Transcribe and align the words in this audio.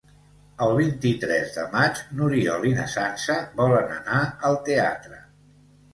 El 0.67 0.71
vint-i-tres 0.77 1.51
de 1.57 1.65
maig 1.75 2.01
n'Oriol 2.19 2.65
i 2.71 2.73
na 2.79 2.85
Sança 2.97 3.37
volen 3.63 3.95
anar 3.99 4.23
al 4.51 4.59
teatre. 4.71 5.21